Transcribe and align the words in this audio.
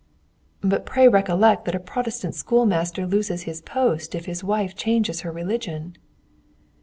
"But 0.61 0.83
pray 0.87 1.07
recollect 1.07 1.65
that 1.65 1.75
a 1.75 1.79
Protestant 1.79 2.33
schoolmaster 2.33 3.05
loses 3.05 3.43
his 3.43 3.61
post 3.61 4.15
if 4.15 4.25
his 4.25 4.43
wife 4.43 4.75
changes 4.75 5.21
her 5.21 5.31
religion." 5.31 5.95